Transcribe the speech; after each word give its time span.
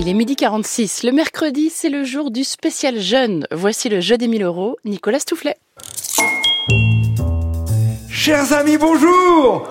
Il 0.00 0.08
est 0.08 0.14
midi 0.14 0.36
46. 0.36 1.02
Le 1.02 1.10
mercredi, 1.10 1.70
c'est 1.70 1.88
le 1.88 2.04
jour 2.04 2.30
du 2.30 2.44
spécial 2.44 3.00
jeune. 3.00 3.48
Voici 3.50 3.88
le 3.88 3.98
jeu 4.00 4.16
des 4.16 4.28
1000 4.28 4.44
euros. 4.44 4.76
Nicolas 4.84 5.18
Stoufflet. 5.18 5.56
Chers 8.08 8.52
amis, 8.52 8.78
bonjour 8.78 9.68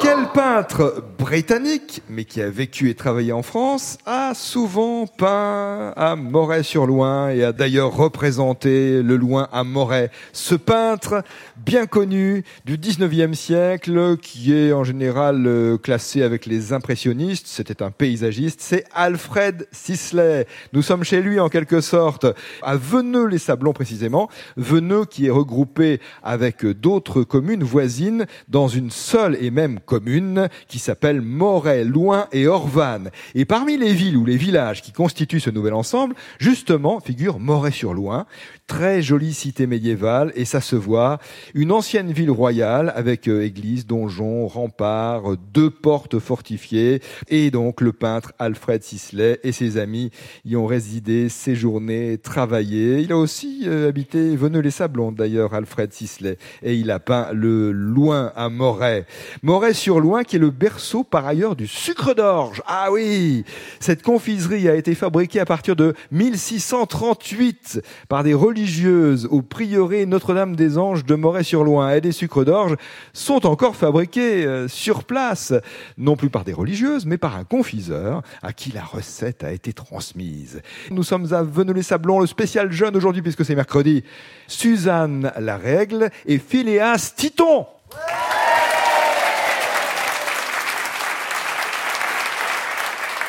Quel 0.00 0.28
peintre 0.32 1.02
britannique, 1.18 2.02
mais 2.08 2.24
qui 2.24 2.42
a 2.42 2.50
vécu 2.50 2.90
et 2.90 2.94
travaillé 2.94 3.32
en 3.32 3.42
France, 3.42 3.98
a 4.06 4.34
souvent 4.34 5.06
peint 5.06 5.92
à 5.96 6.14
Moret-sur-Loing 6.16 7.30
et 7.30 7.42
a 7.42 7.52
d'ailleurs 7.52 7.94
représenté 7.94 9.02
le 9.02 9.16
Loing 9.16 9.48
à 9.52 9.64
Moret. 9.64 10.10
Ce 10.32 10.54
peintre 10.54 11.22
bien 11.56 11.86
connu 11.86 12.44
du 12.64 12.76
19e 12.76 13.34
siècle, 13.34 14.16
qui 14.18 14.54
est 14.54 14.72
en 14.72 14.84
général 14.84 15.46
euh, 15.46 15.78
classé 15.78 16.22
avec 16.22 16.44
les 16.46 16.72
impressionnistes, 16.72 17.46
c'était 17.46 17.82
un 17.82 17.90
paysagiste, 17.90 18.60
c'est 18.60 18.84
Alfred 18.94 19.66
Sisley. 19.72 20.46
Nous 20.72 20.82
sommes 20.82 21.04
chez 21.04 21.22
lui 21.22 21.40
en 21.40 21.48
quelque 21.48 21.80
sorte, 21.80 22.26
à 22.62 22.76
Veneux-les-Sablons 22.76 23.72
précisément, 23.72 24.28
Veneux 24.56 25.04
qui 25.04 25.26
est 25.26 25.30
regroupé 25.30 26.00
avec 26.22 26.66
d'autres 26.66 27.22
communes 27.22 27.64
voisines 27.64 28.26
dans 28.48 28.68
une 28.68 28.90
seule 28.90 29.36
et 29.40 29.50
même 29.50 29.80
commune 29.80 30.48
qui 30.68 30.78
s'appelle 30.78 31.05
Moret, 31.14 31.84
Loin 31.84 32.26
et 32.32 32.46
Orvanne. 32.46 33.10
Et 33.34 33.44
parmi 33.44 33.76
les 33.76 33.92
villes 33.92 34.16
ou 34.16 34.24
les 34.24 34.36
villages 34.36 34.82
qui 34.82 34.92
constituent 34.92 35.40
ce 35.40 35.50
nouvel 35.50 35.74
ensemble, 35.74 36.14
justement 36.38 37.00
figure 37.00 37.38
Moret-sur-Loing, 37.38 38.26
très 38.66 39.00
jolie 39.00 39.32
cité 39.32 39.66
médiévale 39.66 40.32
et 40.34 40.44
ça 40.44 40.60
se 40.60 40.76
voit, 40.76 41.18
une 41.54 41.70
ancienne 41.70 42.12
ville 42.12 42.30
royale 42.30 42.92
avec 42.96 43.28
euh, 43.28 43.44
église, 43.44 43.86
donjon, 43.86 44.46
rempart, 44.46 45.36
deux 45.52 45.70
portes 45.70 46.18
fortifiées 46.18 47.00
et 47.28 47.50
donc 47.50 47.80
le 47.80 47.92
peintre 47.92 48.32
Alfred 48.38 48.82
Sisley 48.82 49.38
et 49.44 49.52
ses 49.52 49.78
amis 49.78 50.10
y 50.44 50.56
ont 50.56 50.66
résidé, 50.66 51.28
séjourné, 51.28 52.18
travaillé. 52.18 53.00
Il 53.00 53.12
a 53.12 53.16
aussi 53.16 53.62
euh, 53.66 53.88
habité 53.88 54.36
Veneux-les-Sablons 54.36 55.12
d'ailleurs 55.12 55.54
Alfred 55.54 55.92
Sisley 55.92 56.38
et 56.62 56.74
il 56.74 56.90
a 56.90 56.98
peint 56.98 57.32
le 57.32 57.70
Loin 57.70 58.32
à 58.34 58.48
Moret. 58.48 59.06
Moret-sur-Loing 59.42 60.24
qui 60.24 60.36
est 60.36 60.40
le 60.40 60.50
berceau 60.50 60.95
par 61.04 61.26
ailleurs 61.26 61.56
du 61.56 61.66
sucre 61.66 62.14
d'orge. 62.14 62.62
Ah 62.66 62.90
oui, 62.90 63.44
cette 63.80 64.02
confiserie 64.02 64.68
a 64.68 64.74
été 64.74 64.94
fabriquée 64.94 65.40
à 65.40 65.44
partir 65.44 65.76
de 65.76 65.94
1638 66.12 67.82
par 68.08 68.24
des 68.24 68.34
religieuses 68.34 69.26
au 69.30 69.42
prieuré 69.42 70.06
Notre-Dame-des-Anges 70.06 71.04
de 71.04 71.14
Moret-sur-Loing 71.14 71.94
et 71.94 72.00
des 72.00 72.12
sucres 72.12 72.44
d'orge 72.44 72.76
sont 73.12 73.46
encore 73.46 73.76
fabriqués 73.76 74.44
euh, 74.44 74.68
sur 74.68 75.04
place, 75.04 75.52
non 75.98 76.16
plus 76.16 76.30
par 76.30 76.44
des 76.44 76.52
religieuses, 76.52 77.06
mais 77.06 77.18
par 77.18 77.36
un 77.36 77.44
confiseur 77.44 78.22
à 78.42 78.52
qui 78.52 78.72
la 78.72 78.84
recette 78.84 79.44
a 79.44 79.52
été 79.52 79.72
transmise. 79.72 80.62
Nous 80.90 81.02
sommes 81.02 81.32
à 81.32 81.42
Veneux-les-Sablons, 81.42 82.20
le 82.20 82.26
spécial 82.26 82.72
jeune 82.72 82.96
aujourd'hui 82.96 83.22
puisque 83.22 83.44
c'est 83.44 83.54
mercredi. 83.54 84.04
Suzanne 84.46 85.32
La 85.38 85.56
Règle 85.56 86.10
et 86.26 86.38
Phileas 86.38 87.12
Titon. 87.16 87.66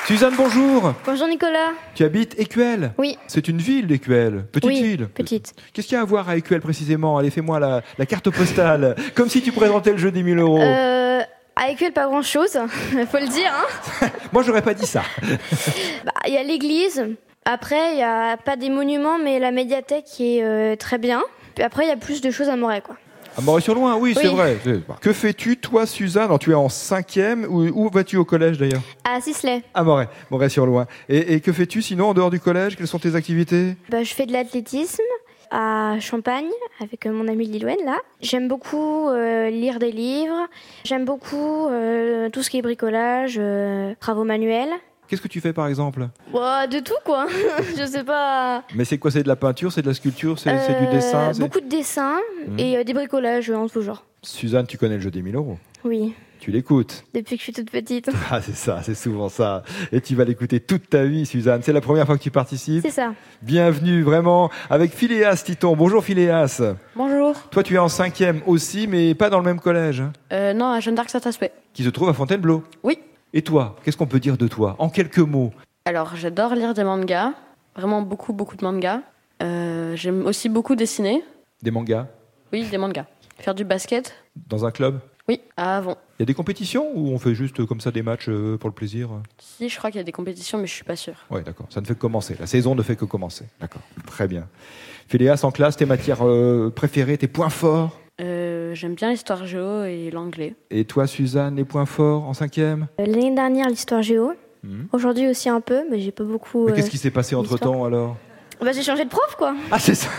Suzanne, 0.08 0.36
bonjour. 0.38 0.94
Bonjour 1.06 1.28
Nicolas. 1.28 1.74
Tu 1.94 2.06
habites 2.06 2.40
Écuelle 2.40 2.94
Oui. 2.98 3.18
C'est 3.28 3.50
une 3.50 3.58
ville 3.58 3.88
d'Écuelle, 3.88 4.46
petite 4.54 4.70
oui, 4.70 4.82
ville. 4.82 5.10
Petite. 5.10 5.54
Qu'est-ce 5.74 5.86
qu'il 5.86 5.96
y 5.96 6.00
a 6.00 6.02
à 6.02 6.06
voir 6.06 6.30
à 6.30 6.38
Écuelle 6.38 6.62
précisément 6.62 7.18
Allez, 7.18 7.30
fais-moi 7.30 7.60
la, 7.60 7.82
la 7.98 8.06
carte 8.06 8.30
postale, 8.30 8.96
comme 9.16 9.28
si 9.28 9.42
tu 9.42 9.52
présentais 9.52 9.92
le 9.92 9.98
jeu 9.98 10.10
des 10.10 10.24
1000 10.24 10.38
euros. 10.38 10.62
Euh, 10.62 11.20
à 11.58 11.70
Écuelle, 11.72 11.92
pas 11.92 12.06
grand 12.06 12.22
chose, 12.22 12.52
faut 13.12 13.18
le 13.18 13.28
dire. 13.28 13.52
Hein. 13.52 14.08
Moi, 14.32 14.44
j'aurais 14.44 14.62
pas 14.62 14.74
dit 14.74 14.86
ça. 14.86 15.04
Bah, 16.06 16.14
Il 16.26 16.34
y 16.34 16.38
a 16.38 16.44
l'église. 16.44 17.06
Après, 17.44 17.92
il 17.92 17.96
n'y 17.96 18.04
a 18.04 18.38
pas 18.38 18.56
des 18.56 18.70
monuments, 18.70 19.18
mais 19.22 19.40
la 19.40 19.52
médiathèque 19.52 20.22
est 20.22 20.42
euh, 20.42 20.78
très 20.78 21.00
bien. 21.00 21.22
Puis 21.54 21.66
après, 21.66 21.84
il 21.84 21.90
y 21.90 21.92
a 21.92 21.98
plus 21.98 22.22
de 22.22 22.32
choses 22.32 22.48
à 22.48 22.56
Moret, 22.56 22.80
quoi. 22.80 22.96
À 23.38 23.42
Moret-sur-Loing, 23.42 23.98
oui, 23.98 24.14
c'est 24.16 24.28
Oui. 24.30 24.34
vrai. 24.36 24.58
C'est- 24.64 25.00
Que 25.00 25.14
fais-tu, 25.14 25.58
toi, 25.58 25.86
Suzanne 25.86 26.24
Alors, 26.26 26.40
Tu 26.40 26.52
es 26.52 26.56
en 26.56 26.70
cinquième. 26.70 27.46
Où, 27.46 27.62
où 27.68 27.90
vas-tu 27.92 28.18
au 28.18 28.26
collège 28.26 28.58
d'ailleurs 28.58 28.82
À 29.04 29.22
Sisley, 29.22 29.62
À 29.76 29.84
Moret, 29.84 30.10
Moret-sur-Loing. 30.32 30.88
Et, 31.08 31.36
et 31.36 31.40
que 31.40 31.52
fais-tu 31.54 31.82
sinon 31.84 32.08
en 32.10 32.14
dehors 32.16 32.32
du 32.32 32.40
collège? 32.40 32.76
Quelles 32.76 32.88
sont 32.88 32.98
tes 33.00 33.14
activités? 33.16 33.76
Bah, 33.90 34.02
je 34.04 34.14
fais 34.14 34.26
de 34.26 34.34
l'athlétisme 34.34 35.04
à 35.52 35.98
Champagne 36.00 36.50
avec 36.82 37.06
euh, 37.06 37.12
mon 37.12 37.28
ami 37.28 37.46
Lilouen, 37.46 37.78
là. 37.86 37.98
J'aime 38.22 38.48
beaucoup 38.48 39.08
euh, 39.10 39.50
lire 39.50 39.78
des 39.80 39.92
livres. 39.92 40.48
J'aime 40.84 41.06
beaucoup 41.06 41.68
euh, 41.68 42.30
tout 42.30 42.42
ce 42.44 42.50
qui 42.50 42.58
est 42.58 42.62
bricolage, 42.64 43.36
euh, 43.40 43.94
travaux 44.00 44.24
manuels. 44.24 44.70
Qu'est-ce 45.08 45.22
que 45.22 45.28
tu 45.28 45.40
fais 45.42 45.54
par 45.54 45.68
exemple? 45.68 46.08
Bah, 46.34 46.68
de 46.68 46.80
tout, 46.80 46.94
quoi. 47.06 47.28
je 47.78 47.86
sais 47.86 48.04
pas. 48.04 48.64
Mais 48.76 48.84
c'est 48.86 48.98
quoi 48.98 49.10
C'est 49.12 49.24
de 49.24 49.28
la 49.28 49.36
peinture 49.38 49.72
C'est 49.72 49.82
de 49.82 49.88
la 49.88 49.94
sculpture 49.94 50.38
C'est 50.38 50.50
du 50.52 50.86
Euh, 50.88 50.92
dessin 50.92 51.32
Beaucoup 51.40 51.62
de 51.62 51.70
dessins 51.70 52.18
Mhm. 52.48 52.60
et 52.60 52.78
euh, 52.78 52.84
des 52.84 52.94
bricolages 52.94 53.50
en 53.52 53.68
tout 53.70 53.82
genre. 53.82 54.04
Suzanne, 54.22 54.68
tu 54.68 54.78
connais 54.78 54.96
le 54.96 55.02
jeu 55.02 55.12
des 55.12 55.22
1000 55.22 55.36
euros? 55.36 55.58
Oui, 55.86 56.14
Tu 56.40 56.52
l'écoutes? 56.52 57.06
depuis 57.14 57.36
que 57.36 57.40
je 57.40 57.44
suis 57.44 57.54
toute 57.54 57.72
petite. 57.72 58.10
Ah, 58.32 58.42
c'est 58.42 58.56
ça, 58.56 58.82
c'est 58.84 58.96
souvent 58.96 59.30
ça. 59.30 59.64
Et 59.94 60.02
tu 60.02 60.16
vas 60.16 60.26
l'écouter 60.26 60.60
toute 60.60 60.90
ta 60.90 61.06
vie, 61.06 61.26
Suzanne. 61.26 61.62
C'est 61.64 61.72
la 61.72 61.82
première 61.82 62.06
fois 62.06 62.18
que 62.18 62.24
tu 62.24 62.32
participes. 62.32 62.82
C'est 62.84 62.92
ça. 62.92 63.14
Bienvenue, 63.42 64.02
vraiment, 64.04 64.50
avec 64.70 64.92
Phileas 64.92 65.44
Titon. 65.46 65.76
Bonjour 65.78 66.04
Phileas. 66.04 66.62
Bonjour. 66.96 67.34
Toi, 67.52 67.64
tu 67.64 67.76
es 67.76 67.78
en 67.78 67.88
cinquième 67.88 68.42
aussi, 68.46 68.88
mais 68.88 69.16
pas 69.16 69.30
dans 69.30 69.40
le 69.40 69.46
même 69.46 69.60
collège, 69.62 70.02
hein, 70.02 70.12
Euh, 70.34 70.54
non, 70.54 70.66
à 70.72 70.80
Jeanne 70.82 70.96
d'Arc 70.96 71.10
Saint-Aspect. 71.10 71.52
qui 71.74 71.84
se 71.84 71.90
trouve 71.90 72.10
à 72.10 72.14
Fontainebleau. 72.14 72.64
Oui. 72.84 73.00
Et 73.38 73.44
toi, 73.44 73.76
qu'est-ce 73.84 73.96
qu'on 73.98 74.08
peut 74.08 74.20
dire 74.20 74.36
de 74.36 74.48
toi 74.48 74.76
En 74.80 74.90
quelques 74.90 75.20
mots? 75.20 75.54
Alors, 75.86 76.16
j'adore 76.16 76.56
lire 76.56 76.74
des 76.74 76.84
mangas. 76.84 77.34
Vraiment 77.76 78.02
beaucoup, 78.02 78.34
beaucoup 78.34 78.58
de 78.58 78.66
mangas. 78.66 79.02
Euh, 79.44 79.96
J'aime 79.96 80.26
aussi 80.26 80.50
beaucoup 80.50 80.76
dessiner. 80.76 81.24
Des 81.62 81.70
mangas? 81.70 82.08
Oui, 82.52 82.66
des 82.68 82.80
mangas. 82.80 83.06
Faire 83.38 83.54
du 83.54 83.64
basket. 83.64 84.16
Dans 84.48 84.66
un 84.66 84.72
club? 84.72 85.02
Oui, 85.30 85.40
à 85.56 85.78
Avon. 85.78 85.98
Il 86.18 86.22
y 86.22 86.24
a 86.24 86.26
des 86.26 86.34
compétitions 86.34 86.90
ou 86.96 87.10
on 87.10 87.20
fait 87.20 87.36
juste 87.36 87.64
comme 87.68 87.80
ça 87.80 87.92
des 87.92 88.02
matchs 88.02 88.28
euh, 88.28 88.58
pour 88.58 88.72
le 88.72 88.74
plaisir? 88.74 89.10
Si, 89.38 89.70
je 89.70 89.78
crois 89.78 89.92
qu'il 89.92 90.00
y 90.00 90.02
a 90.02 90.04
des 90.04 90.12
compétitions, 90.12 90.58
mais 90.58 90.66
je 90.66 90.74
suis 90.74 90.84
pas 90.84 90.96
sûre. 90.96 91.24
Ouais, 91.30 91.44
d'accord. 91.44 91.68
Ça 91.70 91.80
ne 91.80 91.86
fait 91.86 91.94
que 91.94 92.00
commencer. 92.00 92.36
La 92.40 92.48
saison 92.48 92.74
ne 92.74 92.82
fait 92.82 92.96
que 92.96 93.06
commencer. 93.06 93.46
D'accord. 93.62 93.84
Très 94.08 94.28
bien. 94.28 94.48
Phileas, 95.10 95.42
en 95.44 95.52
classe, 95.52 95.78
tes 95.78 95.86
matières 95.86 96.26
euh, 96.26 96.74
préférées, 96.76 97.20
tes 97.20 97.28
points 97.28 97.52
forts? 97.52 98.00
J'aime 98.78 98.94
bien 98.94 99.10
l'histoire 99.10 99.44
géo 99.48 99.86
et 99.86 100.12
l'anglais. 100.12 100.54
Et 100.70 100.86
toi, 100.86 101.08
Suzanne, 101.08 101.56
les 101.56 101.66
points 101.66 101.88
forts 101.88 102.26
en 102.26 102.36
cinquième? 102.36 102.88
Euh, 103.00 103.06
L'année 103.08 103.34
dernière, 103.34 103.68
l'histoire 103.70 104.04
géo. 104.04 104.34
Mhm. 104.64 104.88
Aujourd'hui 104.92 105.28
aussi 105.28 105.50
un 105.50 105.62
peu, 105.62 105.82
mais 105.90 106.00
j'ai 106.00 106.12
pas 106.12 106.24
beaucoup. 106.24 106.66
Mais 106.68 106.74
euh, 106.74 106.76
qu'est-ce 106.76 106.92
qui 106.92 107.00
s'est 107.00 107.10
passé 107.10 107.36
entre-temps 107.36 107.86
alors? 107.86 108.18
Bah, 108.62 108.72
j'ai 108.74 108.84
changé 108.84 109.04
de 109.04 109.10
prof, 109.10 109.36
quoi. 109.36 109.56
Ah, 109.72 109.80
c'est 109.80 109.96
ça 109.96 110.10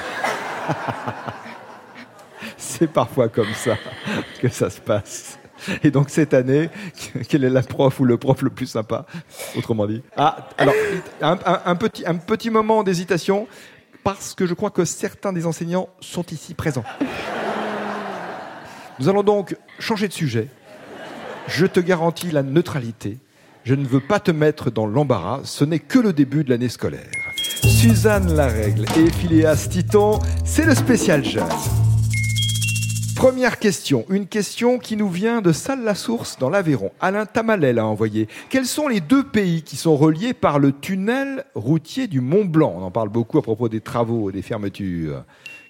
C'est 2.57 2.89
parfois 2.89 3.29
comme 3.29 3.53
ça 3.55 3.77
que 4.41 4.49
ça 4.49 4.71
se 4.71 4.81
passe. 4.81 5.39
Et 5.85 5.91
donc 5.93 6.11
cette 6.11 6.35
année, 6.35 6.69
quelle 7.29 7.45
est 7.45 7.51
la 7.51 7.63
prof 7.63 8.01
ou 8.01 8.05
le 8.05 8.17
prof 8.17 8.43
le 8.43 8.51
plus 8.51 8.67
sympa 8.67 9.07
Autrement 9.57 9.87
dit? 9.87 10.03
Ah, 10.17 10.49
alors, 10.59 10.75
un, 11.21 11.39
un- 11.47 11.61
un 11.65 11.77
petit, 11.77 12.05
un 12.07 12.17
petit 12.17 12.51
moment 12.51 12.83
d'hésitation, 12.83 13.47
parce 14.03 14.35
que 14.35 14.47
je 14.47 14.55
crois 14.55 14.71
que 14.71 14.85
certains 14.85 15.33
des 15.33 15.47
enseignants 15.47 15.89
sont 16.01 16.25
ici 16.33 16.55
présents. 16.55 16.85
Nous 19.01 19.09
allons 19.09 19.23
donc 19.23 19.57
changer 19.79 20.09
de 20.09 20.13
sujet. 20.13 20.49
Je 21.47 21.67
te 21.67 21.81
garantis 21.81 22.31
la 22.31 22.43
neutralité. 22.43 23.19
Je 23.65 23.75
ne 23.75 23.87
veux 23.87 24.01
pas 24.01 24.19
te 24.21 24.31
mettre 24.31 24.71
dans 24.71 24.87
l'embarras. 24.87 25.41
Ce 25.45 25.65
n'est 25.65 25.79
que 25.79 25.99
le 25.99 26.13
début 26.13 26.43
de 26.45 26.51
l'année 26.51 26.69
scolaire. 26.69 27.07
Suzanne 27.63 28.35
Larègle 28.35 28.85
et 28.99 29.11
Phileas 29.11 29.69
Titon, 29.71 30.19
c'est 30.45 30.65
le 30.65 30.75
spécial 30.75 31.25
jeune. 31.25 31.45
Première 33.15 33.59
question, 33.59 34.05
une 34.11 34.27
question 34.29 34.79
qui 34.79 34.97
nous 34.97 35.09
vient 35.09 35.41
de 35.43 35.53
Salle-la-Source 35.53 36.39
dans 36.39 36.51
l'Aveyron. 36.51 36.93
Alain 37.01 37.27
Tamalel 37.27 37.79
a 37.81 37.87
envoyé. 37.87 38.29
Quels 38.49 38.67
sont 38.67 38.87
les 38.87 39.01
deux 39.01 39.25
pays 39.25 39.63
qui 39.63 39.77
sont 39.77 39.97
reliés 39.97 40.35
par 40.35 40.61
le 40.61 40.71
tunnel 40.73 41.45
routier 41.57 42.07
du 42.07 42.21
Mont 42.21 42.45
Blanc? 42.45 42.75
On 42.79 42.83
en 42.83 42.91
parle 42.93 43.09
beaucoup 43.09 43.39
à 43.39 43.43
propos 43.43 43.69
des 43.69 43.81
travaux 43.81 44.31
et 44.31 44.33
des 44.33 44.43
fermetures. 44.43 45.25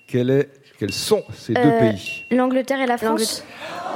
Quel 0.07 0.29
est- 0.31 0.51
quels 0.79 0.93
sont 0.93 1.25
ces 1.37 1.55
deux 1.55 1.61
Euh, 1.61 1.81
pays 1.81 2.25
L'Angleterre 2.31 2.81
et 2.81 2.87
la 2.87 2.99
France. 2.99 3.45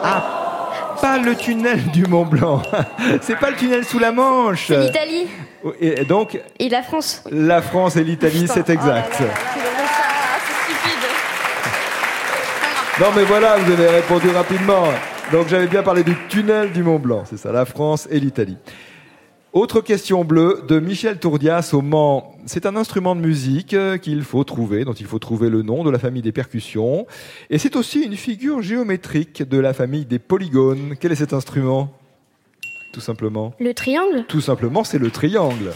Ah, 0.03 0.97
pas 1.01 1.19
le 1.19 1.35
tunnel 1.37 1.83
du 1.93 2.05
Mont 2.07 2.25
Blanc. 2.27 2.63
C'est 3.21 3.37
pas 3.39 3.51
le 3.51 3.57
tunnel 3.57 3.85
sous 3.85 3.99
la 3.99 4.13
Manche. 4.13 4.67
C'est 4.69 4.79
l'Italie 4.81 5.27
Et 5.81 6.05
donc, 6.05 6.41
et 6.59 6.69
la 6.69 6.83
France. 6.83 7.23
la 7.31 7.63
France 7.63 7.97
et 7.97 8.05
l'Italie, 8.05 8.49
c'est 8.53 8.69
exact. 8.69 9.15
Ça, 9.15 9.25
c'est 10.47 10.73
stupide. 10.73 11.09
Non, 13.01 13.07
mais 13.15 13.25
voilà, 13.25 13.57
vous 13.59 13.73
avez 13.73 13.89
répondu 13.89 14.29
rapidement. 14.31 14.85
Donc, 15.31 15.49
j'avais 15.49 15.67
bien 15.69 15.83
parlé 15.83 16.03
du 16.05 16.17
tunnel 16.29 16.73
du 16.73 16.83
Mont 16.83 16.99
Blanc, 16.99 17.23
c'est 17.29 17.39
ça, 17.39 17.53
la 17.53 17.65
France 17.65 18.07
et 18.11 18.19
l'Italie. 18.21 18.59
Autre 19.53 19.83
question 19.83 20.25
bleue 20.25 20.65
de 20.67 20.81
Michel 20.81 21.19
Tourdias 21.19 21.73
au 21.75 21.83
Mans. 21.83 22.35
C'est 22.47 22.65
un 22.65 22.75
instrument 22.75 23.15
de 23.15 23.21
musique 23.21 23.75
euh, 23.75 23.99
qu'il 23.99 24.23
faut 24.23 24.45
trouver, 24.45 24.87
dont 24.87 24.95
il 24.95 25.05
faut 25.05 25.19
trouver 25.19 25.51
le 25.51 25.61
nom 25.61 25.85
de 25.85 25.91
la 25.91 25.99
famille 25.99 26.23
des 26.23 26.33
percussions. 26.33 27.07
Et 27.51 27.59
c'est 27.59 27.77
aussi 27.77 28.01
une 28.01 28.17
figure 28.17 28.63
géométrique 28.63 29.47
de 29.47 29.59
la 29.59 29.75
famille 29.75 30.07
des 30.07 30.19
polygones. 30.19 30.95
Quel 30.99 31.13
est 31.13 31.17
cet 31.17 31.35
instrument? 31.35 31.93
Tout 32.95 33.03
simplement 33.03 33.53
Le 33.61 33.75
triangle? 33.75 34.25
Tout 34.27 34.41
simplement, 34.41 34.85
c'est 34.85 34.99
le 34.99 35.11
triangle. 35.11 35.73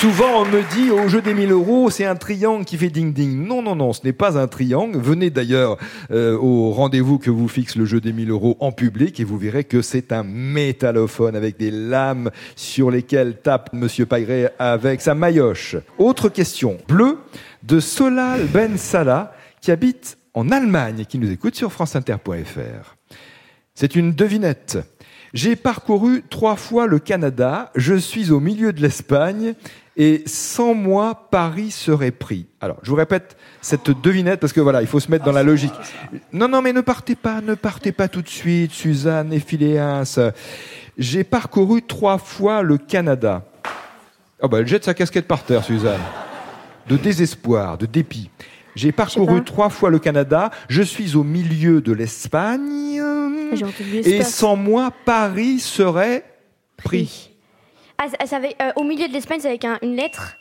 Souvent, 0.00 0.42
on 0.42 0.44
me 0.44 0.62
dit 0.76 0.92
au 0.92 1.08
jeu 1.08 1.20
des 1.20 1.34
1000 1.34 1.50
euros, 1.50 1.90
c'est 1.90 2.04
un 2.04 2.14
triangle 2.14 2.64
qui 2.64 2.76
fait 2.76 2.88
ding-ding. 2.88 3.44
Non, 3.44 3.62
non, 3.62 3.74
non, 3.74 3.92
ce 3.92 4.04
n'est 4.04 4.12
pas 4.12 4.38
un 4.38 4.46
triangle. 4.46 4.96
Venez 4.96 5.28
d'ailleurs 5.28 5.76
euh, 6.12 6.38
au 6.38 6.70
rendez-vous 6.70 7.18
que 7.18 7.30
vous 7.30 7.48
fixe 7.48 7.74
le 7.74 7.84
jeu 7.84 8.00
des 8.00 8.12
1000 8.12 8.30
euros 8.30 8.56
en 8.60 8.70
public 8.70 9.18
et 9.18 9.24
vous 9.24 9.36
verrez 9.38 9.64
que 9.64 9.82
c'est 9.82 10.12
un 10.12 10.22
métallophone 10.22 11.34
avec 11.34 11.58
des 11.58 11.72
lames 11.72 12.30
sur 12.54 12.92
lesquelles 12.92 13.38
tape 13.42 13.72
Monsieur 13.72 14.06
Pagré 14.06 14.50
avec 14.60 15.00
sa 15.00 15.16
maillotche. 15.16 15.74
Autre 15.98 16.28
question. 16.28 16.78
Bleu 16.86 17.18
de 17.64 17.80
Solal 17.80 18.44
Ben 18.52 18.78
Salah 18.78 19.32
qui 19.60 19.72
habite 19.72 20.16
en 20.32 20.52
Allemagne 20.52 21.00
et 21.00 21.06
qui 21.06 21.18
nous 21.18 21.32
écoute 21.32 21.56
sur 21.56 21.72
franceinter.fr. 21.72 22.94
C'est 23.74 23.96
une 23.96 24.12
devinette. 24.12 24.78
J'ai 25.34 25.56
parcouru 25.56 26.22
trois 26.30 26.56
fois 26.56 26.86
le 26.86 26.98
Canada, 26.98 27.70
je 27.74 27.94
suis 27.94 28.30
au 28.30 28.40
milieu 28.40 28.72
de 28.72 28.80
l'Espagne 28.80 29.54
et 29.98 30.22
sans 30.26 30.74
moi, 30.74 31.26
Paris 31.28 31.72
serait 31.72 32.12
pris. 32.12 32.46
Alors, 32.60 32.76
je 32.84 32.90
vous 32.90 32.96
répète 32.96 33.36
cette 33.60 33.90
devinette 33.90 34.38
parce 34.38 34.52
que 34.52 34.60
voilà, 34.60 34.80
il 34.80 34.86
faut 34.86 35.00
se 35.00 35.10
mettre 35.10 35.24
dans 35.24 35.32
la 35.32 35.42
logique. 35.42 35.72
Non, 36.32 36.46
non, 36.46 36.62
mais 36.62 36.72
ne 36.72 36.80
partez 36.80 37.16
pas, 37.16 37.40
ne 37.40 37.54
partez 37.54 37.90
pas 37.90 38.06
tout 38.06 38.22
de 38.22 38.28
suite, 38.28 38.70
Suzanne 38.70 39.32
et 39.32 39.40
Philéas. 39.40 40.20
J'ai 40.96 41.24
parcouru 41.24 41.82
trois 41.82 42.18
fois 42.18 42.62
le 42.62 42.78
Canada. 42.78 43.44
Oh 44.40 44.48
bah, 44.48 44.60
elle 44.60 44.68
jette 44.68 44.84
sa 44.84 44.94
casquette 44.94 45.26
par 45.26 45.42
terre, 45.42 45.64
Suzanne. 45.64 46.00
De 46.86 46.96
désespoir, 46.96 47.76
de 47.76 47.86
dépit. 47.86 48.30
J'ai 48.76 48.92
parcouru 48.92 49.42
trois 49.42 49.68
fois 49.68 49.90
le 49.90 49.98
Canada. 49.98 50.52
Je 50.68 50.82
suis 50.82 51.16
au 51.16 51.24
milieu 51.24 51.80
de 51.80 51.92
l'Espagne. 51.92 53.02
Et 54.04 54.22
sans 54.22 54.54
moi, 54.54 54.92
Paris 55.04 55.58
serait 55.58 56.24
pris. 56.76 57.27
Ah, 57.98 58.26
ça 58.26 58.36
avait, 58.36 58.54
euh, 58.62 58.70
au 58.76 58.84
milieu 58.84 59.08
de 59.08 59.12
l'Espagne, 59.12 59.40
c'est 59.40 59.48
avec 59.48 59.64
un, 59.64 59.78
une 59.82 59.96
lettre. 59.96 60.36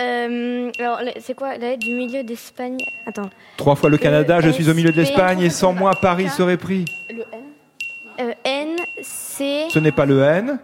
Euh, 0.00 0.70
alors, 0.78 1.00
c'est 1.20 1.34
quoi 1.34 1.50
la 1.58 1.70
lettre 1.70 1.80
du 1.84 1.92
milieu 1.92 2.22
d'Espagne? 2.22 2.78
Attends. 3.06 3.28
Trois 3.56 3.76
fois 3.76 3.90
le 3.90 3.98
Canada, 3.98 4.40
je 4.40 4.48
suis 4.50 4.70
au 4.70 4.74
milieu 4.74 4.90
de 4.90 4.96
l'Espagne 4.96 5.42
et 5.42 5.50
sans 5.50 5.72
moi, 5.74 5.92
Paris 6.00 6.28
serait 6.28 6.56
pris. 6.56 6.86
Le 7.10 7.24
N 7.32 7.44
euh, 8.20 8.32
N, 8.44 8.76
C. 9.02 9.66
Ce 9.68 9.78
n'est 9.78 9.92
pas 9.92 10.06
le 10.06 10.22
N. 10.22 10.58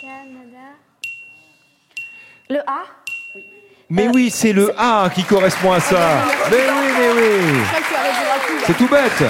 Canada. 0.00 0.66
Le 2.48 2.60
A? 2.60 2.84
Mais 3.90 4.08
oui, 4.08 4.30
c'est 4.30 4.52
le 4.52 4.72
A 4.78 5.10
qui 5.12 5.24
correspond 5.24 5.72
à 5.72 5.80
ça. 5.80 6.24
Mais 6.50 6.56
oui, 6.56 6.92
mais 6.98 7.10
oui. 7.20 7.60
C'est 8.64 8.76
tout 8.76 8.88
bête. 8.88 9.24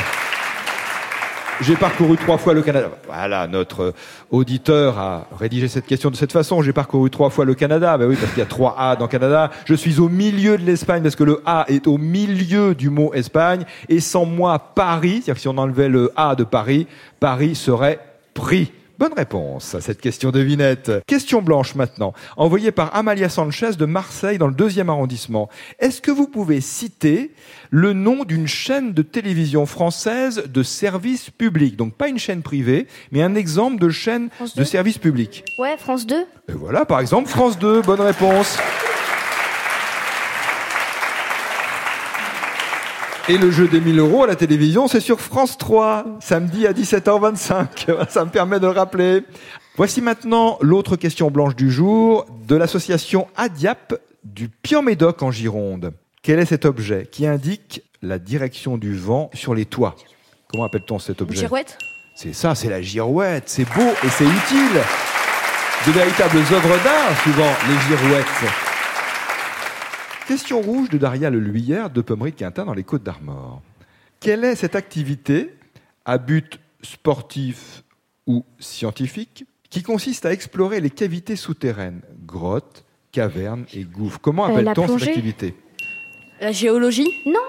J'ai 1.60 1.74
parcouru 1.74 2.16
trois 2.16 2.38
fois 2.38 2.54
le 2.54 2.62
Canada. 2.62 2.88
Voilà, 3.08 3.48
notre 3.48 3.92
auditeur 4.30 4.96
a 4.96 5.26
rédigé 5.36 5.66
cette 5.66 5.86
question 5.86 6.08
de 6.08 6.14
cette 6.14 6.30
façon. 6.30 6.62
J'ai 6.62 6.72
parcouru 6.72 7.10
trois 7.10 7.30
fois 7.30 7.44
le 7.44 7.54
Canada. 7.54 7.98
Ben 7.98 8.06
oui, 8.06 8.14
parce 8.14 8.30
qu'il 8.30 8.38
y 8.38 8.42
a 8.42 8.46
trois 8.46 8.76
A 8.78 8.94
dans 8.94 9.08
Canada. 9.08 9.50
Je 9.64 9.74
suis 9.74 9.98
au 9.98 10.08
milieu 10.08 10.56
de 10.56 10.64
l'Espagne 10.64 11.02
parce 11.02 11.16
que 11.16 11.24
le 11.24 11.42
A 11.46 11.64
est 11.66 11.88
au 11.88 11.98
milieu 11.98 12.76
du 12.76 12.90
mot 12.90 13.12
Espagne. 13.12 13.64
Et 13.88 13.98
sans 13.98 14.24
moi, 14.24 14.58
Paris, 14.58 15.14
c'est-à-dire 15.14 15.34
que 15.34 15.40
si 15.40 15.48
on 15.48 15.58
enlevait 15.58 15.88
le 15.88 16.12
A 16.14 16.36
de 16.36 16.44
Paris, 16.44 16.86
Paris 17.18 17.56
serait 17.56 17.98
pris. 18.34 18.70
Bonne 18.98 19.14
réponse 19.16 19.76
à 19.76 19.80
cette 19.80 20.00
question 20.00 20.32
de 20.32 20.40
Vinette. 20.40 20.90
Question 21.06 21.40
blanche 21.40 21.76
maintenant, 21.76 22.14
envoyée 22.36 22.72
par 22.72 22.96
Amalia 22.96 23.28
Sanchez 23.28 23.76
de 23.78 23.84
Marseille 23.84 24.38
dans 24.38 24.48
le 24.48 24.54
deuxième 24.54 24.90
arrondissement. 24.90 25.48
Est-ce 25.78 26.02
que 26.02 26.10
vous 26.10 26.26
pouvez 26.26 26.60
citer 26.60 27.30
le 27.70 27.92
nom 27.92 28.24
d'une 28.24 28.48
chaîne 28.48 28.92
de 28.92 29.02
télévision 29.02 29.66
française 29.66 30.42
de 30.52 30.62
service 30.64 31.30
public 31.30 31.76
Donc 31.76 31.94
pas 31.94 32.08
une 32.08 32.18
chaîne 32.18 32.42
privée, 32.42 32.88
mais 33.12 33.22
un 33.22 33.36
exemple 33.36 33.78
de 33.80 33.88
chaîne 33.88 34.30
de 34.56 34.64
service 34.64 34.98
public. 34.98 35.44
Ouais, 35.60 35.76
France 35.78 36.04
2. 36.04 36.16
Et 36.16 36.52
voilà, 36.54 36.84
par 36.84 36.98
exemple, 36.98 37.28
France 37.28 37.56
2, 37.56 37.82
bonne 37.82 38.00
réponse. 38.00 38.58
Et 43.30 43.36
le 43.36 43.50
jeu 43.50 43.68
des 43.68 43.78
1000 43.78 43.98
euros 43.98 44.24
à 44.24 44.26
la 44.26 44.36
télévision, 44.36 44.88
c'est 44.88 45.00
sur 45.00 45.20
France 45.20 45.58
3, 45.58 46.16
samedi 46.18 46.66
à 46.66 46.72
17h25. 46.72 48.06
Ça 48.08 48.24
me 48.24 48.30
permet 48.30 48.58
de 48.58 48.66
le 48.66 48.72
rappeler. 48.72 49.22
Voici 49.76 50.00
maintenant 50.00 50.56
l'autre 50.62 50.96
question 50.96 51.30
blanche 51.30 51.54
du 51.54 51.70
jour 51.70 52.24
de 52.46 52.56
l'association 52.56 53.28
ADIAP 53.36 54.00
du 54.24 54.48
Pian-Médoc 54.48 55.22
en 55.22 55.30
Gironde. 55.30 55.92
Quel 56.22 56.38
est 56.38 56.46
cet 56.46 56.64
objet 56.64 57.06
qui 57.12 57.26
indique 57.26 57.82
la 58.00 58.18
direction 58.18 58.78
du 58.78 58.94
vent 58.96 59.30
sur 59.34 59.54
les 59.54 59.66
toits? 59.66 59.94
Comment 60.50 60.64
appelle-t-on 60.64 60.98
cet 60.98 61.20
objet? 61.20 61.40
Girouette? 61.40 61.76
C'est 62.16 62.32
ça, 62.32 62.54
c'est 62.54 62.70
la 62.70 62.80
girouette. 62.80 63.44
C'est 63.46 63.68
beau 63.74 63.90
et 64.04 64.08
c'est 64.08 64.24
utile. 64.24 64.80
De 65.86 65.92
véritables 65.92 66.38
œuvres 66.38 66.82
d'art, 66.82 67.22
souvent, 67.22 67.52
les 67.68 67.96
girouettes. 67.96 68.67
Question 70.28 70.60
rouge 70.60 70.90
de 70.90 70.98
Daria 70.98 71.30
Le 71.30 71.40
Luyère 71.40 71.88
de 71.90 72.02
Pommery 72.02 72.32
de 72.32 72.36
Quintin 72.36 72.66
dans 72.66 72.74
les 72.74 72.84
Côtes 72.84 73.02
d'Armor. 73.02 73.62
Quelle 74.20 74.44
est 74.44 74.56
cette 74.56 74.76
activité 74.76 75.54
à 76.04 76.18
but 76.18 76.60
sportif 76.82 77.82
ou 78.26 78.44
scientifique 78.58 79.46
qui 79.70 79.82
consiste 79.82 80.26
à 80.26 80.32
explorer 80.32 80.80
les 80.80 80.90
cavités 80.90 81.34
souterraines, 81.36 82.02
grottes, 82.26 82.84
cavernes 83.10 83.64
et 83.72 83.84
gouffres? 83.84 84.18
Comment 84.20 84.46
Euh, 84.48 84.52
appelle-t-on 84.60 84.98
cette 84.98 85.08
activité? 85.08 85.54
La 86.42 86.52
géologie 86.52 87.08
Non 87.24 87.40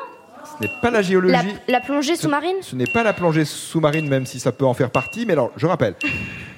Ce 0.58 0.64
n'est 0.64 0.72
pas 0.82 0.90
la 0.90 1.02
géologie. 1.02 1.34
la, 1.34 1.44
la 1.68 1.80
plongée 1.82 2.16
Ce- 2.16 2.24
sous-marine 2.24 2.56
Ce 2.62 2.76
n'est 2.78 2.88
pas 2.88 3.04
la 3.04 3.12
plongée 3.14 3.44
sous-marine, 3.46 4.08
même 4.08 4.26
si 4.26 4.40
ça 4.40 4.54
peut 4.54 4.66
en 4.66 4.74
faire 4.74 4.90
partie. 4.92 5.26
Mais 5.26 5.34
alors, 5.34 5.52
je 5.58 5.66
rappelle, 5.66 5.96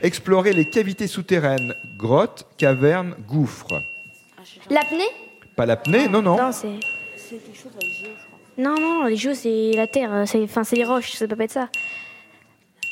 explorer 0.03 0.53
les 0.53 0.65
cavités 0.69 1.07
souterraines, 1.07 1.73
grottes, 1.97 2.45
cavernes, 2.57 3.15
gouffres. 3.27 3.81
L'apnée 4.69 5.09
Pas 5.55 5.65
l'apnée, 5.65 6.07
non, 6.07 6.21
non. 6.21 6.37
Non, 6.37 6.51
c'est. 6.51 6.79
Non, 8.57 8.75
non, 8.79 9.05
les 9.05 9.15
géos, 9.15 9.33
c'est 9.33 9.71
la 9.75 9.87
terre, 9.87 10.23
c'est 10.25 10.43
enfin, 10.43 10.63
c'est 10.63 10.75
les 10.75 10.85
roches, 10.85 11.13
ça 11.13 11.27
peut 11.27 11.35
pas 11.35 11.45
être 11.45 11.51
ça. 11.51 11.69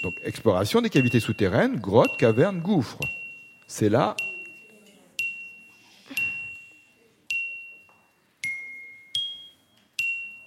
Donc, 0.03 0.13
exploration 0.23 0.81
des 0.81 0.89
cavités 0.89 1.19
souterraines, 1.19 1.75
grottes, 1.77 2.15
cavernes, 2.17 2.59
gouffres. 2.59 2.99
C'est 3.67 3.89
là. 3.89 4.15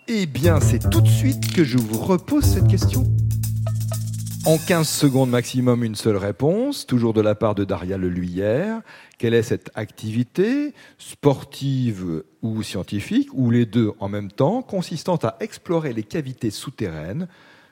Eh 0.09 0.27
bien, 0.27 0.61
c'est 0.61 0.91
tout 0.91 1.01
de 1.01 1.09
suite 1.09 1.55
que 1.55 1.65
je 1.65 1.79
vous 1.79 1.99
repose 1.99 2.45
cette 2.45 2.69
question. 2.69 3.05
En 4.45 4.59
15 4.59 4.89
secondes 4.89 5.31
maximum, 5.31 5.85
une 5.85 5.95
seule 5.95 6.17
réponse, 6.17 6.85
toujours 6.87 7.13
de 7.13 7.21
la 7.21 7.37
part 7.37 7.55
de 7.55 7.63
Daria 7.65 7.97
Leluyère. 7.97 8.81
Quelle 9.19 9.35
est 9.35 9.43
cette 9.45 9.71
activité, 9.77 10.75
sportive 10.99 12.25
ou 12.43 12.63
scientifique, 12.65 13.29
ou 13.35 13.51
les 13.51 13.67
deux 13.67 13.93
en 14.01 14.09
même 14.09 14.33
temps, 14.33 14.63
consistant 14.63 15.15
à 15.23 15.37
explorer 15.39 15.93
les 15.93 16.03
cavités 16.03 16.51
souterraines, 16.51 17.29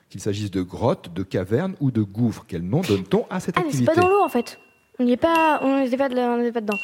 qu'il 0.09 0.21
s'agisse 0.21 0.49
de 0.49 0.61
grottes, 0.61 1.13
de 1.13 1.23
cavernes 1.23 1.75
ou 1.81 1.91
de 1.91 2.01
gouffres? 2.03 2.45
Quel 2.47 2.61
nom 2.61 2.79
donne-t-on 2.81 3.25
à 3.29 3.41
cette 3.41 3.57
Ah, 3.57 3.63
mais 3.65 3.71
c'est 3.71 3.79
activité? 3.79 3.93
pas 3.95 4.01
dans 4.01 4.07
l'eau 4.09 4.23
en 4.23 4.29
fait. 4.29 4.57
On 4.97 5.03
n'y 5.03 5.11
est 5.11 5.17
pas, 5.17 5.59
on 5.63 5.79
n'était 5.83 5.97
pas, 5.97 6.07
de- 6.07 6.15
on 6.17 6.37
n'était 6.37 6.51
pas 6.53 6.61
dedans. 6.61 6.79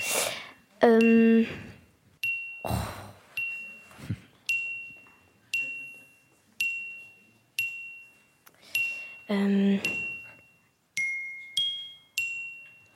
Euh... 0.84 1.44
Euh, 9.30 9.78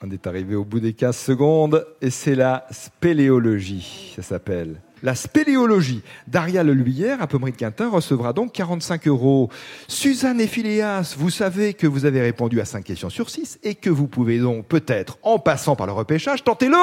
On 0.04 0.10
est 0.10 0.26
arrivé 0.26 0.56
au 0.56 0.64
bout 0.64 0.80
des 0.80 0.94
15 0.94 1.16
secondes 1.16 1.86
et 2.02 2.10
c'est 2.10 2.36
la 2.36 2.66
spéléologie, 2.72 4.14
ça 4.16 4.24
s'appelle. 4.24 4.82
La 5.04 5.16
spéléologie. 5.16 6.02
Daria 6.28 6.64
Leluyère, 6.64 7.22
à 7.22 7.28
Pommery 7.28 7.52
de 7.52 7.58
Quintin, 7.58 7.90
recevra 7.90 8.34
donc 8.34 8.52
45 8.54 9.08
euros. 9.08 9.50
Suzanne 9.88 10.40
et 10.40 10.48
Phileas, 10.48 11.16
vous 11.18 11.30
savez 11.30 11.74
que 11.74 11.88
vous 11.88 12.06
avez 12.06 12.22
répondu 12.22 12.62
à 12.62 12.66
5 12.66 12.84
questions 12.84 13.10
sur 13.10 13.30
6 13.30 13.60
et 13.64 13.76
que 13.76 13.90
vous 13.90 14.08
pouvez 14.08 14.40
donc 14.40 14.68
peut-être, 14.68 15.18
en 15.24 15.40
passant 15.40 15.76
par 15.76 15.88
le 15.88 15.94
repêchage, 15.94 16.44
tenter 16.44 16.68
le... 16.68 16.78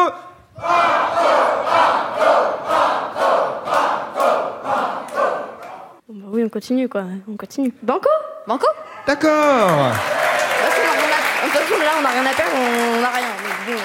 bah 6.08 6.26
oui, 6.30 6.42
on 6.44 6.48
continue 6.48 6.88
quoi, 6.88 7.04
on 7.28 7.36
continue. 7.36 7.72
Banco 7.82 8.08
Banco 8.46 8.66
D'accord 9.06 9.92
De 9.92 11.50
toute 11.50 11.52
façon, 11.52 11.78
là, 11.78 11.90
on 11.98 12.02
n'a 12.02 12.08
rien 12.10 12.26
à 12.26 12.34
perdre, 12.34 12.52
on 12.56 13.00
n'a 13.00 13.10
rien. 13.10 13.26
mais 13.66 13.74
bon. 13.74 13.80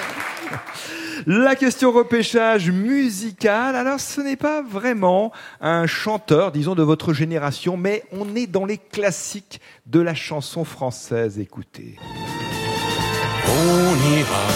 La 1.25 1.55
question 1.55 1.91
repêchage 1.91 2.69
musical. 2.69 3.75
Alors, 3.75 4.00
ce 4.00 4.19
n'est 4.19 4.36
pas 4.36 4.62
vraiment 4.62 5.31
un 5.62 5.88
chanteur, 5.88 6.51
disons, 6.51 6.75
de 6.75 6.83
votre 6.83 7.13
génération, 7.13 7.77
mais 7.77 8.03
on 8.12 8.36
est 8.36 8.48
dans 8.48 8.65
les 8.65 8.77
classiques 8.77 9.62
de 9.86 10.01
la 10.01 10.13
chanson 10.13 10.65
française. 10.65 11.39
Écoutez. 11.39 11.98
On 13.48 14.17
ira 14.17 14.48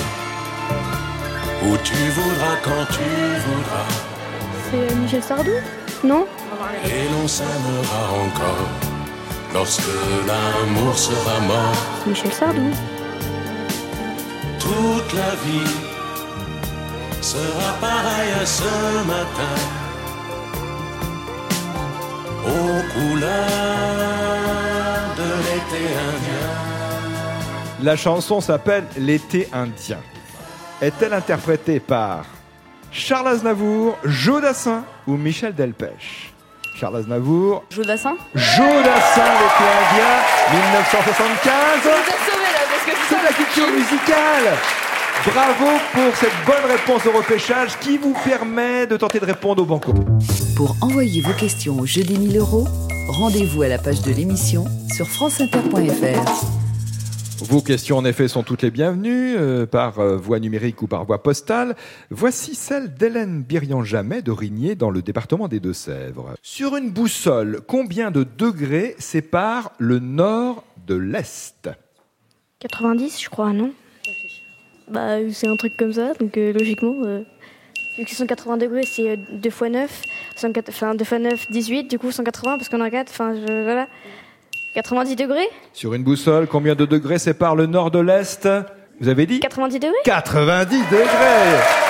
où 1.63 1.77
tu 1.84 1.94
voudras 1.94 2.56
quand 2.63 2.86
tu 2.94 3.04
voudras 3.50 3.88
C'est 4.72 4.96
Michel 4.96 5.24
Sardou? 5.24 5.51
Non? 6.04 6.25
Et 6.86 7.10
l'on 7.12 7.27
s'aimera 7.27 8.10
encore 8.12 8.68
lorsque 9.58 9.90
l'amour 10.28 10.96
sera 10.98 11.40
mort. 11.40 11.76
Michel 12.06 12.32
Sardou. 12.32 12.70
Toute 14.60 15.14
la 15.14 15.34
vie 15.46 15.76
sera 17.22 17.70
pareille 17.82 18.34
à 18.44 18.46
ce 18.46 18.74
matin. 19.14 19.56
Aux 22.46 22.82
couleurs 22.94 23.38
de 25.22 25.30
l'été 25.46 25.84
indien. 26.10 26.50
La 27.82 27.96
chanson 27.96 28.42
s'appelle 28.42 28.86
L'été 28.98 29.50
indien. 29.52 30.02
Est-elle 30.82 31.14
interprétée 31.14 31.80
par 31.80 32.26
Charles 32.92 33.30
Aznavour, 33.30 33.98
Joe 34.04 34.42
Dassin 34.42 34.84
ou 35.08 35.18
Michel 35.18 35.54
Delpech? 35.56 36.37
Charles 36.79 36.98
Aznavour, 36.98 37.63
Jodassin 37.72 38.15
Joe 38.36 38.84
Dassin, 38.84 39.24
L'été 39.39 39.65
indien, 39.81 40.13
1975. 40.51 41.51
C'est 43.10 43.24
la 43.24 43.34
culture 43.34 43.67
musicale. 43.72 44.53
Bravo 45.25 45.79
pour 45.93 46.15
cette 46.15 46.36
bonne 46.46 46.72
réponse 46.72 47.01
au 47.07 47.17
repêchage 47.17 47.79
qui 47.79 47.98
vous 47.98 48.13
permet 48.24 48.86
de 48.86 48.96
tenter 48.96 49.19
de 49.19 49.25
répondre 49.25 49.63
au 49.63 49.65
banco. 49.65 49.91
Pour 50.55 50.75
envoyer 50.81 51.22
vos 51.22 51.34
questions 51.34 51.79
au 51.79 51.88
jeu 51.88 52.03
des 52.03 52.15
1000 52.15 52.38
euros, 52.38 52.67
rendez-vous 53.07 53.63
à 53.63 53.69
la 53.69 53.79
page 53.79 54.03
de 54.03 54.12
l'émission 54.12 54.65
sur 54.96 55.07
franceinter.fr. 55.07 56.66
Vos 57.39 57.62
questions, 57.62 57.98
en 57.98 58.06
effet, 58.06 58.27
sont 58.27 58.41
toutes 58.41 58.63
les 58.63 58.72
bienvenues, 58.72 59.36
euh, 59.38 59.65
par 59.67 60.00
euh, 60.00 60.17
voie 60.17 60.39
numérique 60.39 60.82
ou 60.82 60.88
par 60.88 61.06
voie 61.06 61.22
postale. 61.22 61.75
Voici 62.10 62.56
celle 62.56 62.94
d'Hélène 62.96 63.44
Birian-Jamet 63.44 64.24
de 64.24 64.32
Rigné, 64.32 64.74
dans 64.75 64.89
le 64.89 65.03
département 65.03 65.48
des 65.48 65.60
Deux-Sèvres. 65.60 66.34
Sur 66.41 66.75
une 66.75 66.89
boussole, 66.89 67.62
combien 67.67 68.10
de 68.10 68.24
degrés 68.24 68.96
sépare 68.98 69.72
le 69.77 70.00
nord 70.00 70.63
de 70.88 70.96
l'est? 70.96 71.70
90, 72.60 73.22
je 73.22 73.29
crois, 73.29 73.53
non? 73.53 73.72
Bah, 74.89 75.17
c'est 75.32 75.48
un 75.48 75.56
truc 75.58 75.77
comme 75.77 75.94
ça, 75.94 76.13
donc 76.15 76.36
euh, 76.38 76.53
logiquement. 76.53 76.96
vu 77.98 78.06
que 78.06 78.10
180 78.15 78.58
degrés, 78.58 78.84
c'est 78.84 79.12
euh, 79.12 79.15
2 79.34 79.48
x 79.50 79.62
9. 79.62 80.01
104 80.38 80.70
Enfin, 80.70 80.96
2 80.96 81.03
x 81.03 81.12
9, 81.12 81.51
18, 81.51 81.84
du 81.89 82.00
coup 82.00 82.12
180 82.12 82.58
parce 82.58 82.70
qu'on 82.70 82.82
a 82.82 82.89
4. 82.89 83.10
Enfin, 83.12 83.34
voilà. 83.34 83.88
90 84.77 85.15
degrés 85.15 85.50
Sur 85.74 85.96
une 85.96 86.03
boussole, 86.03 86.46
combien 86.46 86.75
de 86.75 86.86
degrés 86.86 87.17
sépare 87.17 87.55
le 87.55 87.65
nord 87.65 87.89
de 87.89 87.98
l'est 87.98 88.48
Vous 89.01 89.10
avez 89.10 89.25
dit 89.25 89.39
90 89.39 89.79
degrés 89.79 89.98
90 90.03 90.77
degrés 90.91 91.07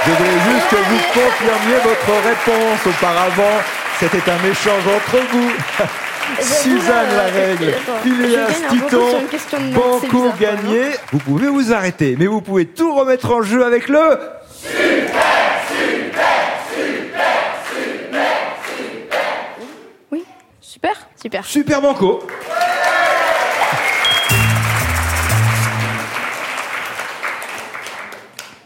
Je 0.05 0.11
voudrais 0.11 0.39
juste 0.49 0.69
que 0.69 0.75
vous 0.77 1.01
confirmiez 1.13 1.79
votre 1.83 2.11
réponse 2.25 2.87
auparavant. 2.87 3.61
C'était 3.99 4.31
un 4.31 4.49
échange 4.49 4.83
entre 4.87 5.17
vous. 5.33 5.51
Suzanne 6.39 7.09
la 7.13 7.23
règle, 7.23 7.73
attends, 7.73 7.99
Phileas 8.03 8.61
Titon, 8.69 9.19
même, 9.59 10.31
gagné. 10.39 10.83
Vous 11.11 11.19
pouvez 11.19 11.47
vous 11.47 11.73
arrêter, 11.73 12.15
mais 12.17 12.27
vous 12.27 12.39
pouvez 12.39 12.67
tout 12.67 12.95
remettre 12.95 13.31
en 13.31 13.41
jeu 13.41 13.65
avec 13.65 13.89
le 13.89 14.17
Super 20.61 20.95
Super. 21.17 21.45
Super 21.45 21.81
Banco. 21.81 22.21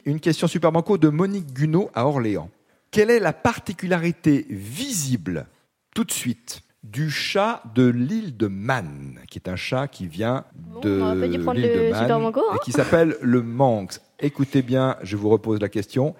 Une 0.05 0.19
question 0.19 0.47
Super 0.47 0.71
Banco 0.71 0.97
de 0.97 1.09
Monique 1.09 1.53
Gunot 1.53 1.89
à 1.93 2.07
Orléans. 2.07 2.49
Quelle 2.89 3.09
est 3.09 3.19
la 3.19 3.33
particularité 3.33 4.45
visible, 4.49 5.47
tout 5.93 6.03
de 6.03 6.11
suite, 6.11 6.61
du 6.83 7.09
chat 7.09 7.61
de 7.75 7.87
l'île 7.87 8.35
de 8.35 8.47
Man, 8.47 9.19
qui 9.29 9.37
est 9.37 9.47
un 9.47 9.55
chat 9.55 9.87
qui 9.87 10.07
vient 10.07 10.45
de 10.81 11.13
l'île 11.13 11.31
le 11.31 11.37
de 11.37 11.91
Man 11.91 12.11
hein 12.11 12.41
et 12.55 12.59
qui 12.63 12.71
s'appelle 12.71 13.15
le 13.21 13.43
Manx 13.43 14.01
Écoutez 14.19 14.61
bien, 14.61 14.97
je 15.03 15.15
vous 15.15 15.29
repose 15.29 15.59
la 15.61 15.69
question. 15.69 16.15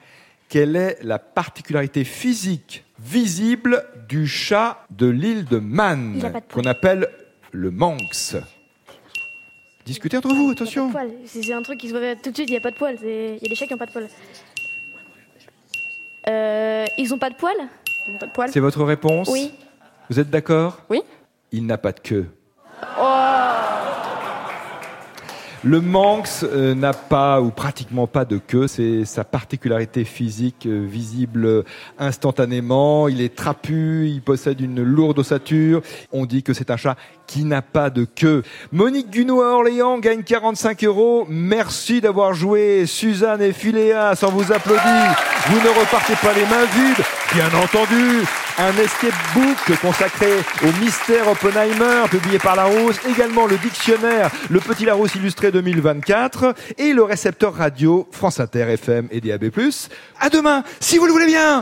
Quelle 0.49 0.75
est 0.75 0.99
la 1.03 1.17
particularité 1.17 2.03
physique 2.03 2.83
visible 2.99 3.83
du 4.07 4.27
chat 4.27 4.85
de 4.91 5.07
l'île 5.07 5.45
de 5.45 5.57
Man, 5.57 6.21
qu'on 6.53 6.65
appelle 6.65 7.07
le 7.51 7.71
Manx? 7.71 8.35
Discutez 9.85 10.17
entre 10.17 10.29
vous, 10.29 10.41
Il 10.41 10.45
y 10.45 10.49
a 10.49 10.51
attention. 10.51 10.91
pas 10.91 11.03
de 11.05 11.09
poils. 11.09 11.19
C'est 11.25 11.53
un 11.53 11.61
truc 11.61 11.79
qui 11.79 11.89
se 11.89 11.93
voit 11.93 12.15
tout 12.15 12.29
de 12.31 12.35
suite, 12.35 12.49
il 12.49 12.51
n'y 12.51 12.57
a 12.57 12.61
pas 12.61 12.71
de 12.71 12.75
poils. 12.75 12.97
Il 13.03 13.39
y 13.41 13.45
a 13.45 13.49
des 13.49 13.55
chats 13.55 13.65
qui 13.65 13.73
n'ont 13.73 13.77
pas 13.79 13.87
de 13.87 13.91
poils. 13.91 14.07
Euh, 16.29 16.85
ils 16.97 17.13
ont 17.13 17.17
pas 17.17 17.29
de 17.29 17.35
poils? 17.35 17.57
C'est 18.51 18.59
votre 18.59 18.83
réponse? 18.83 19.27
Oui. 19.31 19.51
Vous 20.09 20.19
êtes 20.19 20.29
d'accord? 20.29 20.81
Oui. 20.89 21.01
Il 21.51 21.65
n'a 21.65 21.77
pas 21.77 21.91
de 21.91 21.99
queue. 21.99 22.27
Oh. 22.99 23.07
Le 25.63 25.79
Manx 25.79 26.43
euh, 26.43 26.73
n'a 26.73 26.91
pas 26.91 27.39
ou 27.39 27.51
pratiquement 27.51 28.07
pas 28.07 28.25
de 28.25 28.39
queue, 28.39 28.65
c'est 28.65 29.05
sa 29.05 29.23
particularité 29.23 30.05
physique 30.05 30.65
euh, 30.65 30.83
visible 30.87 31.63
instantanément. 31.99 33.07
Il 33.07 33.21
est 33.21 33.35
trapu, 33.35 34.07
il 34.09 34.23
possède 34.23 34.59
une 34.59 34.81
lourde 34.81 35.19
ossature. 35.19 35.83
On 36.11 36.25
dit 36.25 36.41
que 36.41 36.53
c'est 36.53 36.71
un 36.71 36.77
chat 36.77 36.97
qui 37.31 37.45
n'a 37.45 37.61
pas 37.61 37.89
de 37.89 38.03
queue. 38.03 38.43
Monique 38.73 39.09
Gunaud 39.09 39.41
à 39.41 39.53
Orléans 39.53 39.99
gagne 39.99 40.21
45 40.21 40.83
euros. 40.83 41.25
Merci 41.29 42.01
d'avoir 42.01 42.33
joué. 42.33 42.85
Suzanne 42.85 43.41
et 43.41 43.53
Philéas, 43.53 44.21
on 44.23 44.31
vous 44.31 44.51
applaudit. 44.51 44.81
Vous 45.47 45.55
ne 45.55 45.79
repartez 45.79 46.15
pas 46.15 46.33
les 46.33 46.45
mains 46.45 46.65
vides. 46.65 47.05
Bien 47.33 47.47
entendu, 47.63 48.25
un 48.57 48.77
escape 48.77 49.13
book 49.33 49.79
consacré 49.81 50.27
au 50.63 50.83
mystère 50.83 51.29
Oppenheimer, 51.29 52.03
publié 52.09 52.37
par 52.37 52.57
Larousse, 52.57 52.99
également 53.09 53.45
le 53.45 53.57
dictionnaire 53.57 54.29
Le 54.49 54.59
Petit 54.59 54.83
Larousse 54.83 55.15
illustré 55.15 55.51
2024 55.51 56.53
et 56.77 56.91
le 56.91 57.03
récepteur 57.03 57.53
radio 57.53 58.07
France 58.11 58.41
Inter 58.41 58.73
FM 58.73 59.07
et 59.11 59.21
DAB+. 59.21 59.45
À 60.19 60.29
demain, 60.29 60.63
si 60.81 60.97
vous 60.97 61.05
le 61.05 61.13
voulez 61.13 61.27
bien 61.27 61.59